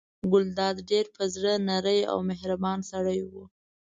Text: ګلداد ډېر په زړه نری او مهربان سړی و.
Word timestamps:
ګلداد 0.31 0.77
ډېر 0.89 1.05
په 1.15 1.23
زړه 1.35 1.53
نری 1.67 1.99
او 2.11 2.17
مهربان 2.29 2.79
سړی 2.91 3.19
و. 3.29 3.31